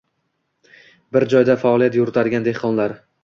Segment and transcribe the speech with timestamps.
[1.17, 2.97] –bir joyda faoliyat yuritadigan dehqonlar